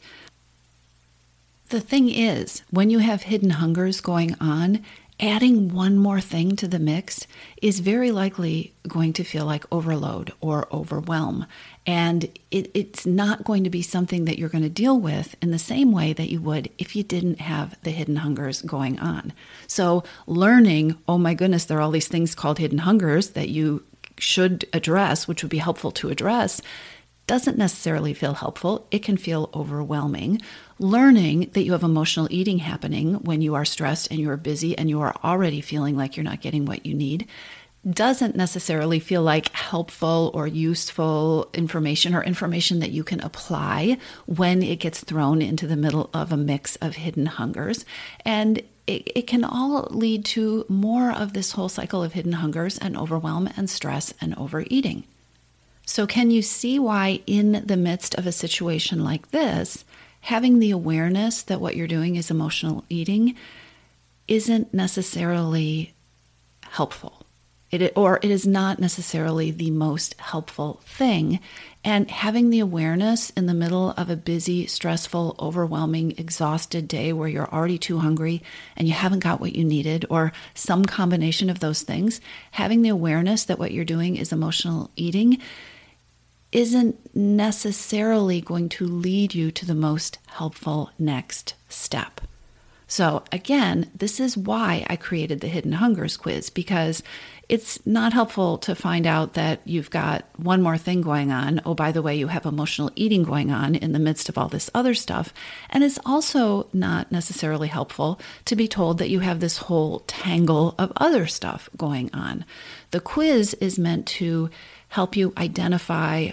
The 1.69 1.81
thing 1.81 2.09
is, 2.09 2.61
when 2.69 2.89
you 2.91 2.99
have 2.99 3.23
hidden 3.23 3.49
hungers 3.49 3.99
going 3.99 4.35
on, 4.39 4.83
adding 5.19 5.73
one 5.73 5.97
more 5.97 6.19
thing 6.19 6.55
to 6.57 6.67
the 6.67 6.79
mix 6.79 7.25
is 7.61 7.79
very 7.79 8.11
likely 8.11 8.73
going 8.87 9.13
to 9.13 9.23
feel 9.23 9.45
like 9.45 9.63
overload 9.71 10.33
or 10.41 10.67
overwhelm. 10.71 11.45
And 11.87 12.25
it, 12.51 12.69
it's 12.73 13.05
not 13.05 13.43
going 13.43 13.63
to 13.63 13.69
be 13.69 13.81
something 13.81 14.25
that 14.25 14.37
you're 14.37 14.49
going 14.49 14.63
to 14.63 14.69
deal 14.69 14.99
with 14.99 15.35
in 15.41 15.51
the 15.51 15.59
same 15.59 15.91
way 15.91 16.11
that 16.13 16.29
you 16.29 16.41
would 16.41 16.69
if 16.77 16.95
you 16.95 17.03
didn't 17.03 17.39
have 17.39 17.81
the 17.83 17.91
hidden 17.91 18.17
hungers 18.17 18.61
going 18.61 18.99
on. 18.99 19.31
So, 19.67 20.03
learning, 20.27 20.97
oh 21.07 21.17
my 21.17 21.33
goodness, 21.33 21.65
there 21.65 21.77
are 21.77 21.81
all 21.81 21.91
these 21.91 22.07
things 22.07 22.35
called 22.35 22.59
hidden 22.59 22.79
hungers 22.79 23.31
that 23.31 23.49
you 23.49 23.83
should 24.17 24.65
address, 24.73 25.27
which 25.27 25.43
would 25.43 25.49
be 25.49 25.57
helpful 25.57 25.91
to 25.91 26.09
address, 26.09 26.61
doesn't 27.27 27.57
necessarily 27.57 28.13
feel 28.13 28.33
helpful. 28.33 28.87
It 28.91 28.99
can 28.99 29.17
feel 29.17 29.49
overwhelming. 29.53 30.41
Learning 30.77 31.49
that 31.53 31.63
you 31.63 31.71
have 31.71 31.83
emotional 31.83 32.27
eating 32.29 32.59
happening 32.59 33.15
when 33.15 33.41
you 33.41 33.55
are 33.55 33.65
stressed 33.65 34.11
and 34.11 34.19
you 34.19 34.29
are 34.29 34.37
busy 34.37 34.77
and 34.77 34.89
you 34.89 35.01
are 35.01 35.15
already 35.23 35.61
feeling 35.61 35.97
like 35.97 36.15
you're 36.15 36.23
not 36.23 36.41
getting 36.41 36.65
what 36.65 36.85
you 36.85 36.93
need 36.93 37.27
doesn't 37.89 38.35
necessarily 38.35 38.99
feel 38.99 39.21
like 39.21 39.49
helpful 39.49 40.31
or 40.33 40.47
useful 40.47 41.49
information 41.53 42.15
or 42.15 42.23
information 42.23 42.79
that 42.79 42.91
you 42.91 43.03
can 43.03 43.21
apply 43.21 43.97
when 44.25 44.63
it 44.63 44.77
gets 44.77 45.01
thrown 45.01 45.41
into 45.41 45.67
the 45.67 45.75
middle 45.75 46.09
of 46.13 46.31
a 46.31 46.37
mix 46.37 46.75
of 46.77 46.95
hidden 46.95 47.27
hungers. 47.27 47.85
And 48.23 48.59
it, 48.87 49.11
it, 49.15 49.27
can 49.27 49.43
all 49.43 49.87
lead 49.91 50.25
to 50.25 50.65
more 50.67 51.11
of 51.11 51.33
this 51.33 51.51
whole 51.51 51.69
cycle 51.69 52.03
of 52.03 52.13
hidden 52.13 52.33
hungers 52.33 52.77
and 52.77 52.97
overwhelm 52.97 53.49
and 53.55 53.69
stress 53.69 54.13
and 54.19 54.35
overeating. 54.35 55.05
So, 55.85 56.07
can 56.07 56.31
you 56.31 56.41
see 56.41 56.79
why, 56.79 57.21
in 57.27 57.63
the 57.65 57.77
midst 57.77 58.15
of 58.15 58.25
a 58.25 58.31
situation 58.31 59.03
like 59.03 59.29
this, 59.31 59.85
having 60.21 60.59
the 60.59 60.71
awareness 60.71 61.43
that 61.43 61.61
what 61.61 61.75
you're 61.75 61.87
doing 61.87 62.15
is 62.15 62.31
emotional 62.31 62.83
eating 62.89 63.35
isn't 64.27 64.73
necessarily 64.73 65.93
helpful? 66.61 67.21
It, 67.69 67.93
or 67.95 68.19
it 68.21 68.31
is 68.31 68.47
not 68.47 68.79
necessarily 68.79 69.51
the 69.51 69.69
most 69.71 70.19
helpful 70.19 70.81
thing. 70.85 71.39
And 71.83 72.09
having 72.09 72.49
the 72.49 72.59
awareness 72.59 73.29
in 73.31 73.45
the 73.45 73.53
middle 73.53 73.91
of 73.91 74.09
a 74.09 74.15
busy, 74.15 74.65
stressful, 74.65 75.35
overwhelming, 75.39 76.15
exhausted 76.17 76.87
day 76.87 77.11
where 77.13 77.27
you're 77.27 77.51
already 77.53 77.77
too 77.77 77.99
hungry 77.99 78.41
and 78.75 78.87
you 78.87 78.93
haven't 78.93 79.19
got 79.19 79.41
what 79.41 79.55
you 79.55 79.63
needed, 79.63 80.05
or 80.09 80.31
some 80.53 80.85
combination 80.85 81.49
of 81.49 81.59
those 81.59 81.83
things, 81.83 82.21
having 82.51 82.81
the 82.81 82.89
awareness 82.89 83.43
that 83.43 83.59
what 83.59 83.71
you're 83.71 83.85
doing 83.85 84.15
is 84.15 84.31
emotional 84.31 84.89
eating 84.95 85.39
isn't 86.55 87.13
necessarily 87.13 88.39
going 88.39 88.69
to 88.69 88.85
lead 88.85 89.35
you 89.35 89.51
to 89.51 89.65
the 89.65 89.75
most 89.75 90.17
helpful 90.27 90.89
next 90.97 91.53
step. 91.67 92.21
So, 92.87 93.23
again, 93.29 93.91
this 93.93 94.21
is 94.21 94.37
why 94.37 94.85
I 94.89 94.95
created 94.95 95.41
the 95.41 95.49
Hidden 95.49 95.73
Hungers 95.73 96.15
quiz 96.15 96.49
because 96.49 97.03
it's 97.49 97.85
not 97.85 98.13
helpful 98.13 98.57
to 98.59 98.73
find 98.73 99.05
out 99.05 99.33
that 99.33 99.59
you've 99.65 99.89
got 99.89 100.23
one 100.37 100.61
more 100.61 100.77
thing 100.77 101.01
going 101.01 101.29
on. 101.29 101.59
Oh, 101.65 101.73
by 101.73 101.91
the 101.91 102.01
way, 102.01 102.15
you 102.15 102.27
have 102.27 102.45
emotional 102.45 102.89
eating 102.95 103.23
going 103.23 103.51
on 103.51 103.75
in 103.75 103.91
the 103.91 103.99
midst 103.99 104.29
of 104.29 104.37
all 104.37 104.47
this 104.47 104.71
other 104.73 104.93
stuff. 104.93 105.33
And 105.69 105.83
it's 105.83 105.99
also 106.05 106.69
not 106.71 107.11
necessarily 107.11 107.67
helpful 107.67 108.17
to 108.45 108.55
be 108.55 108.69
told 108.69 108.99
that 108.99 109.09
you 109.09 109.19
have 109.19 109.41
this 109.41 109.57
whole 109.57 109.99
tangle 110.07 110.73
of 110.77 110.93
other 110.95 111.27
stuff 111.27 111.69
going 111.75 112.09
on. 112.13 112.45
The 112.91 113.01
quiz 113.01 113.55
is 113.55 113.77
meant 113.77 114.07
to 114.07 114.49
help 114.87 115.17
you 115.17 115.33
identify 115.37 116.31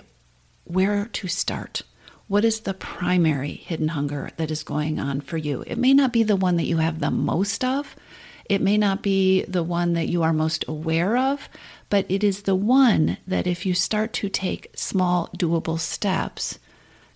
where 0.73 1.07
to 1.13 1.29
start. 1.29 1.83
What 2.29 2.45
is 2.45 2.61
the 2.61 2.75
primary 2.75 3.53
hidden 3.53 3.89
hunger 3.89 4.31
that 4.37 4.51
is 4.51 4.63
going 4.63 4.99
on 4.99 5.21
for 5.21 5.37
you? 5.37 5.65
It 5.67 5.77
may 5.77 5.93
not 5.93 6.13
be 6.13 6.23
the 6.23 6.37
one 6.37 6.57
that 6.57 6.65
you 6.65 6.79
have 6.79 7.01
the 7.01 7.11
most 7.11 7.65
of, 7.65 7.95
it 8.47 8.61
may 8.61 8.77
not 8.77 9.03
be 9.03 9.45
the 9.45 9.63
one 9.63 9.93
that 9.95 10.09
you 10.09 10.23
are 10.23 10.33
most 10.33 10.65
aware 10.67 11.17
of, 11.17 11.49
but 11.89 12.07
it 12.09 12.25
is 12.25 12.43
the 12.43 12.55
one 12.55 13.19
that 13.27 13.47
if 13.47 13.65
you 13.65 13.75
start 13.75 14.13
to 14.15 14.29
take 14.29 14.71
small, 14.75 15.29
doable 15.39 15.79
steps 15.79 16.59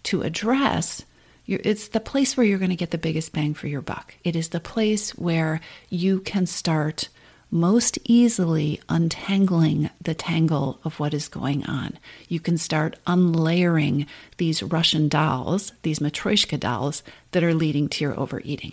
to 0.04 0.22
address, 0.22 1.04
it's 1.46 1.88
the 1.88 2.00
place 2.00 2.36
where 2.36 2.46
you're 2.46 2.58
going 2.58 2.70
to 2.70 2.76
get 2.76 2.90
the 2.90 2.98
biggest 2.98 3.32
bang 3.32 3.54
for 3.54 3.66
your 3.66 3.82
buck. 3.82 4.14
It 4.24 4.36
is 4.36 4.48
the 4.48 4.60
place 4.60 5.10
where 5.10 5.60
you 5.90 6.20
can 6.20 6.46
start 6.46 7.08
most 7.50 7.98
easily 8.04 8.80
untangling 8.88 9.90
the 10.00 10.14
tangle 10.14 10.80
of 10.84 10.98
what 10.98 11.14
is 11.14 11.28
going 11.28 11.64
on. 11.66 11.98
You 12.28 12.40
can 12.40 12.58
start 12.58 12.98
unlayering 13.06 14.06
these 14.36 14.62
Russian 14.62 15.08
dolls, 15.08 15.72
these 15.82 16.00
Matryoshka 16.00 16.58
dolls, 16.58 17.02
that 17.32 17.44
are 17.44 17.54
leading 17.54 17.88
to 17.90 18.04
your 18.04 18.18
overeating. 18.18 18.72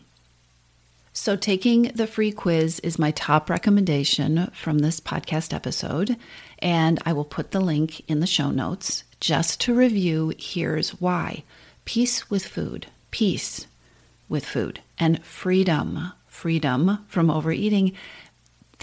So, 1.16 1.36
taking 1.36 1.84
the 1.94 2.08
free 2.08 2.32
quiz 2.32 2.80
is 2.80 2.98
my 2.98 3.12
top 3.12 3.48
recommendation 3.48 4.50
from 4.52 4.80
this 4.80 5.00
podcast 5.00 5.54
episode, 5.54 6.18
and 6.58 7.00
I 7.06 7.14
will 7.14 7.24
put 7.24 7.52
the 7.52 7.60
link 7.60 8.04
in 8.10 8.20
the 8.20 8.26
show 8.26 8.50
notes. 8.50 9.04
Just 9.20 9.62
to 9.62 9.76
review, 9.76 10.34
here's 10.40 11.00
why 11.00 11.44
peace 11.86 12.32
with 12.32 12.48
food, 12.48 12.88
peace 13.12 13.68
with 14.28 14.44
food, 14.44 14.80
and 14.98 15.24
freedom, 15.24 16.14
freedom 16.28 17.06
from 17.08 17.30
overeating. 17.30 17.94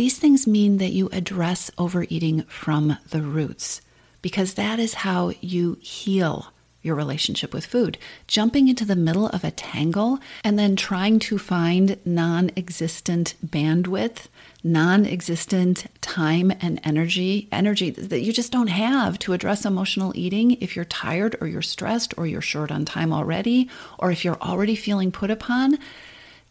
These 0.00 0.18
things 0.18 0.46
mean 0.46 0.78
that 0.78 0.92
you 0.92 1.10
address 1.12 1.70
overeating 1.76 2.44
from 2.44 2.96
the 3.10 3.20
roots 3.20 3.82
because 4.22 4.54
that 4.54 4.78
is 4.78 4.94
how 5.04 5.32
you 5.42 5.76
heal 5.82 6.54
your 6.80 6.94
relationship 6.94 7.52
with 7.52 7.66
food. 7.66 7.98
Jumping 8.26 8.68
into 8.68 8.86
the 8.86 8.96
middle 8.96 9.26
of 9.26 9.44
a 9.44 9.50
tangle 9.50 10.18
and 10.42 10.58
then 10.58 10.74
trying 10.74 11.18
to 11.18 11.36
find 11.36 11.98
non 12.06 12.50
existent 12.56 13.34
bandwidth, 13.44 14.28
non 14.64 15.04
existent 15.04 15.84
time 16.00 16.50
and 16.62 16.80
energy, 16.82 17.46
energy 17.52 17.90
that 17.90 18.22
you 18.22 18.32
just 18.32 18.52
don't 18.52 18.68
have 18.68 19.18
to 19.18 19.34
address 19.34 19.66
emotional 19.66 20.14
eating 20.16 20.52
if 20.62 20.76
you're 20.76 20.86
tired 20.86 21.36
or 21.42 21.46
you're 21.46 21.60
stressed 21.60 22.14
or 22.16 22.26
you're 22.26 22.40
short 22.40 22.70
on 22.70 22.86
time 22.86 23.12
already, 23.12 23.68
or 23.98 24.10
if 24.10 24.24
you're 24.24 24.40
already 24.40 24.76
feeling 24.76 25.12
put 25.12 25.30
upon. 25.30 25.78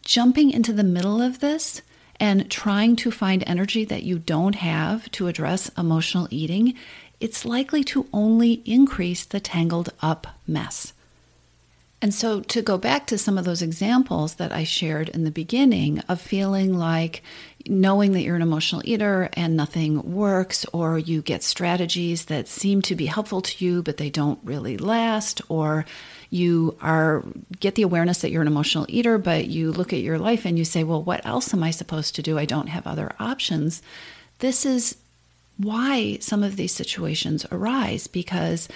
Jumping 0.02 0.52
into 0.52 0.72
the 0.72 0.84
middle 0.84 1.20
of 1.20 1.40
this 1.40 1.82
and 2.20 2.50
trying 2.50 2.94
to 2.96 3.10
find 3.10 3.42
energy 3.46 3.84
that 3.86 4.04
you 4.04 4.18
don't 4.18 4.56
have 4.56 5.10
to 5.12 5.26
address 5.26 5.70
emotional 5.76 6.28
eating 6.30 6.76
it's 7.20 7.44
likely 7.44 7.84
to 7.84 8.06
only 8.12 8.62
increase 8.64 9.24
the 9.24 9.40
tangled 9.40 9.90
up 10.00 10.26
mess. 10.46 10.94
And 12.02 12.14
so, 12.14 12.40
to 12.40 12.62
go 12.62 12.78
back 12.78 13.06
to 13.08 13.18
some 13.18 13.36
of 13.36 13.44
those 13.44 13.60
examples 13.60 14.36
that 14.36 14.52
I 14.52 14.64
shared 14.64 15.10
in 15.10 15.24
the 15.24 15.30
beginning 15.30 15.98
of 16.08 16.18
feeling 16.18 16.72
like 16.72 17.22
knowing 17.70 18.12
that 18.12 18.22
you're 18.22 18.36
an 18.36 18.42
emotional 18.42 18.82
eater 18.84 19.30
and 19.34 19.56
nothing 19.56 20.12
works, 20.12 20.66
or 20.72 20.98
you 20.98 21.22
get 21.22 21.42
strategies 21.42 22.24
that 22.26 22.48
seem 22.48 22.82
to 22.82 22.96
be 22.96 23.06
helpful 23.06 23.40
to 23.40 23.64
you, 23.64 23.82
but 23.82 23.96
they 23.96 24.10
don't 24.10 24.40
really 24.42 24.76
last, 24.76 25.40
or 25.48 25.86
you 26.30 26.76
are 26.82 27.22
get 27.60 27.76
the 27.76 27.82
awareness 27.82 28.18
that 28.18 28.30
you're 28.30 28.42
an 28.42 28.48
emotional 28.48 28.86
eater, 28.88 29.18
but 29.18 29.46
you 29.46 29.70
look 29.70 29.92
at 29.92 30.00
your 30.00 30.18
life 30.18 30.44
and 30.44 30.58
you 30.58 30.64
say, 30.64 30.82
Well, 30.82 31.02
what 31.02 31.24
else 31.24 31.54
am 31.54 31.62
I 31.62 31.70
supposed 31.70 32.16
to 32.16 32.22
do? 32.22 32.38
I 32.38 32.44
don't 32.44 32.68
have 32.68 32.86
other 32.86 33.12
options. 33.20 33.82
This 34.40 34.66
is 34.66 34.96
why 35.56 36.18
some 36.20 36.42
of 36.42 36.56
these 36.56 36.72
situations 36.72 37.46
arise 37.52 38.06
because 38.08 38.68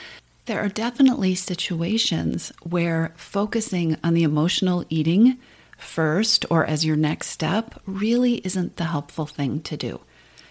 there 0.46 0.60
are 0.60 0.68
definitely 0.68 1.34
situations 1.34 2.52
where 2.62 3.12
focusing 3.16 3.96
on 4.04 4.14
the 4.14 4.22
emotional 4.22 4.84
eating 4.88 5.38
first 5.76 6.45
or 6.50 6.64
as 6.64 6.85
your 6.85 6.97
next 6.97 7.28
step 7.28 7.81
really 7.87 8.37
isn't 8.47 8.76
the 8.76 8.85
helpful 8.85 9.26
thing 9.26 9.61
to 9.62 9.76
do. 9.76 10.00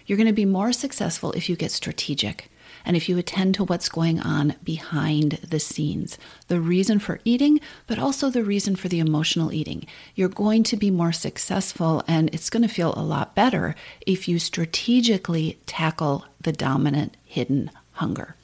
You're 0.06 0.18
going 0.18 0.26
to 0.26 0.32
be 0.32 0.44
more 0.44 0.72
successful 0.72 1.32
if 1.32 1.48
you 1.48 1.56
get 1.56 1.70
strategic 1.70 2.50
and 2.84 2.96
if 2.96 3.08
you 3.08 3.16
attend 3.16 3.54
to 3.54 3.64
what's 3.64 3.88
going 3.88 4.20
on 4.20 4.56
behind 4.62 5.32
the 5.48 5.58
scenes, 5.58 6.18
the 6.48 6.60
reason 6.60 6.98
for 6.98 7.20
eating, 7.24 7.60
but 7.86 7.98
also 7.98 8.28
the 8.28 8.44
reason 8.44 8.76
for 8.76 8.88
the 8.88 8.98
emotional 8.98 9.52
eating, 9.52 9.86
you're 10.14 10.28
going 10.28 10.62
to 10.64 10.76
be 10.76 10.90
more 10.90 11.12
successful 11.12 12.02
and 12.06 12.32
it's 12.34 12.50
going 12.50 12.62
to 12.62 12.68
feel 12.68 12.92
a 12.94 13.02
lot 13.02 13.34
better 13.34 13.74
if 14.06 14.28
you 14.28 14.38
strategically 14.38 15.58
tackle 15.66 16.26
the 16.40 16.52
dominant 16.52 17.16
hidden 17.24 17.70
hunger. 17.92 18.36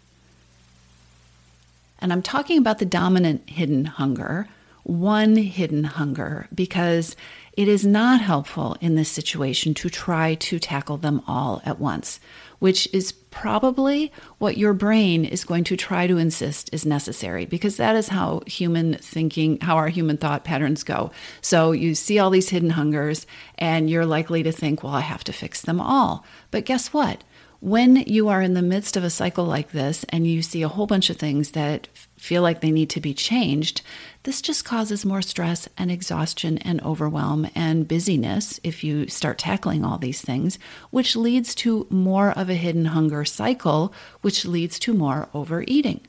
And 1.98 2.12
I'm 2.12 2.22
talking 2.22 2.56
about 2.56 2.78
the 2.78 2.86
dominant 2.86 3.48
hidden 3.50 3.84
hunger, 3.84 4.48
one 4.82 5.36
hidden 5.36 5.84
hunger, 5.84 6.48
because 6.54 7.16
it 7.54 7.68
is 7.68 7.84
not 7.84 8.20
helpful 8.20 8.76
in 8.80 8.94
this 8.94 9.08
situation 9.08 9.74
to 9.74 9.90
try 9.90 10.34
to 10.34 10.58
tackle 10.58 10.96
them 10.96 11.22
all 11.26 11.60
at 11.64 11.78
once 11.78 12.20
which 12.60 12.86
is 12.92 13.10
probably 13.10 14.12
what 14.38 14.56
your 14.56 14.72
brain 14.72 15.24
is 15.24 15.44
going 15.44 15.64
to 15.64 15.76
try 15.76 16.06
to 16.06 16.18
insist 16.18 16.70
is 16.72 16.86
necessary 16.86 17.44
because 17.44 17.76
that 17.76 17.96
is 17.96 18.08
how 18.08 18.42
human 18.46 18.94
thinking, 18.98 19.58
how 19.60 19.76
our 19.76 19.88
human 19.88 20.16
thought 20.16 20.44
patterns 20.44 20.84
go. 20.84 21.10
So 21.40 21.72
you 21.72 21.94
see 21.94 22.18
all 22.18 22.30
these 22.30 22.50
hidden 22.50 22.70
hungers 22.70 23.26
and 23.58 23.90
you're 23.90 24.06
likely 24.06 24.42
to 24.42 24.52
think, 24.52 24.82
well, 24.82 24.94
I 24.94 25.00
have 25.00 25.24
to 25.24 25.32
fix 25.32 25.62
them 25.62 25.80
all. 25.80 26.24
But 26.50 26.66
guess 26.66 26.92
what? 26.92 27.24
When 27.60 27.96
you 27.96 28.28
are 28.28 28.40
in 28.40 28.54
the 28.54 28.62
midst 28.62 28.96
of 28.96 29.04
a 29.04 29.10
cycle 29.10 29.44
like 29.44 29.72
this 29.72 30.06
and 30.08 30.26
you 30.26 30.40
see 30.40 30.62
a 30.62 30.68
whole 30.68 30.86
bunch 30.86 31.10
of 31.10 31.18
things 31.18 31.50
that 31.50 31.88
feel 32.16 32.40
like 32.40 32.62
they 32.62 32.70
need 32.70 32.88
to 32.90 33.02
be 33.02 33.12
changed, 33.12 33.82
this 34.22 34.40
just 34.40 34.64
causes 34.64 35.04
more 35.04 35.20
stress 35.20 35.68
and 35.76 35.90
exhaustion 35.90 36.56
and 36.58 36.82
overwhelm 36.82 37.48
and 37.54 37.86
busyness 37.86 38.60
if 38.64 38.82
you 38.82 39.08
start 39.08 39.36
tackling 39.36 39.84
all 39.84 39.98
these 39.98 40.22
things, 40.22 40.58
which 40.88 41.14
leads 41.14 41.54
to 41.56 41.86
more 41.90 42.30
of 42.30 42.48
a 42.48 42.54
hidden 42.54 42.86
hunger 42.86 43.26
cycle, 43.26 43.92
which 44.22 44.46
leads 44.46 44.78
to 44.78 44.94
more 44.94 45.28
overeating. 45.34 46.00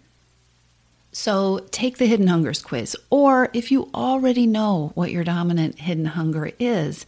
So 1.11 1.67
take 1.71 1.97
the 1.97 2.05
hidden 2.05 2.27
hungers 2.27 2.61
quiz, 2.61 2.95
or 3.09 3.49
if 3.51 3.73
you 3.73 3.89
already 3.93 4.47
know 4.47 4.93
what 4.95 5.11
your 5.11 5.25
dominant 5.25 5.79
hidden 5.79 6.05
hunger 6.05 6.53
is, 6.59 7.05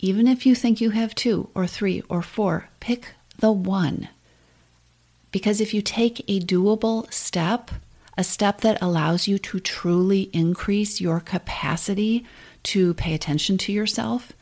even 0.00 0.26
if 0.26 0.44
you 0.44 0.54
think 0.54 0.80
you 0.80 0.90
have 0.90 1.14
two 1.14 1.48
or 1.54 1.66
three 1.66 2.02
or 2.08 2.22
four, 2.22 2.68
pick 2.80 3.14
the 3.38 3.52
one 3.52 4.08
because 5.32 5.60
if 5.60 5.72
you 5.72 5.82
take 5.82 6.24
a 6.28 6.40
doable 6.40 7.10
step, 7.12 7.70
a 8.18 8.24
step 8.24 8.60
that 8.62 8.82
allows 8.82 9.28
you 9.28 9.38
to 9.38 9.60
truly 9.60 10.22
increase 10.32 11.00
your 11.00 11.20
capacity 11.20 12.24
to 12.64 12.94
pay 12.94 13.14
attention 13.14 13.56
to 13.58 13.72
yourself, 13.72 14.32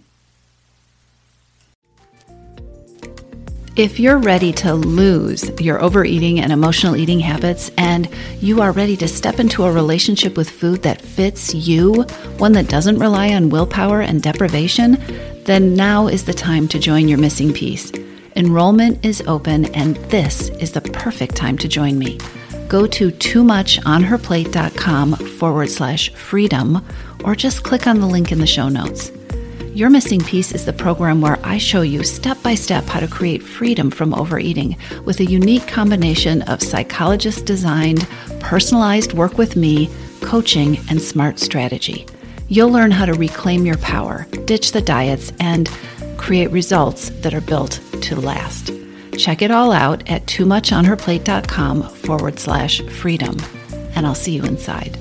If 3.75 3.99
you're 3.99 4.19
ready 4.19 4.53
to 4.53 4.75
lose 4.75 5.49
your 5.59 5.81
overeating 5.81 6.41
and 6.41 6.51
emotional 6.51 6.95
eating 6.95 7.21
habits 7.21 7.71
and 7.75 8.07
you 8.39 8.61
are 8.61 8.73
ready 8.73 8.97
to 8.97 9.07
step 9.07 9.39
into 9.39 9.63
a 9.63 9.71
relationship 9.71 10.37
with 10.37 10.47
food 10.47 10.83
that 10.83 11.01
fits 11.01 11.55
you, 11.55 12.03
one 12.37 12.51
that 12.51 12.69
doesn't 12.69 12.99
rely 12.99 13.33
on 13.33 13.49
willpower 13.49 14.01
and 14.01 14.21
deprivation, 14.21 15.01
then 15.45 15.73
now 15.73 16.05
is 16.05 16.25
the 16.25 16.35
time 16.35 16.67
to 16.67 16.77
join 16.77 17.07
your 17.07 17.17
missing 17.17 17.51
piece. 17.51 17.91
Enrollment 18.37 19.03
is 19.03 19.21
open 19.25 19.65
and 19.73 19.95
this 20.11 20.49
is 20.59 20.71
the 20.71 20.81
perfect 20.81 21.35
time 21.35 21.57
to 21.57 21.67
join 21.67 21.97
me. 21.97 22.19
go 22.67 22.85
to 22.85 23.09
toomuchonherplate.com 23.09 25.15
forward 25.15 25.69
slash 25.69 26.13
freedom 26.13 26.85
or 27.23 27.35
just 27.35 27.63
click 27.63 27.87
on 27.87 27.99
the 27.99 28.05
link 28.05 28.31
in 28.31 28.37
the 28.37 28.45
show 28.45 28.69
notes. 28.69 29.11
Your 29.73 29.89
Missing 29.89 30.21
Piece 30.21 30.51
is 30.51 30.65
the 30.65 30.73
program 30.73 31.19
where 31.19 31.39
I 31.43 31.57
show 31.57 31.81
you 31.81 32.03
step 32.03 32.37
by 32.43 32.53
step 32.53 32.85
how 32.85 32.99
to 32.99 33.07
create 33.07 33.41
freedom 33.41 33.89
from 33.89 34.13
overeating 34.13 34.77
with 35.03 35.19
a 35.19 35.25
unique 35.25 35.67
combination 35.67 36.43
of 36.43 36.61
psychologist 36.61 37.45
designed, 37.45 38.07
personalized 38.39 39.13
work 39.13 39.39
with 39.39 39.55
me, 39.55 39.89
coaching, 40.21 40.77
and 40.91 41.01
smart 41.01 41.39
strategy. 41.39 42.05
You'll 42.49 42.69
learn 42.69 42.91
how 42.91 43.05
to 43.05 43.15
reclaim 43.15 43.65
your 43.65 43.77
power, 43.77 44.27
ditch 44.45 44.73
the 44.73 44.81
diets, 44.81 45.33
and 45.39 45.67
create 46.17 46.51
results 46.51 47.09
that 47.21 47.33
are 47.33 47.41
built 47.41 47.79
to 48.03 48.19
last. 48.19 48.71
Check 49.17 49.41
it 49.41 49.51
all 49.51 49.71
out 49.71 50.07
at 50.09 50.27
too 50.27 50.45
much 50.45 50.71
on 50.71 50.85
her 50.85 50.95
toomuchonherplate.com 50.95 51.89
forward 51.89 52.39
slash 52.39 52.81
freedom, 52.81 53.37
and 53.95 54.05
I'll 54.05 54.15
see 54.15 54.33
you 54.33 54.43
inside. 54.43 54.97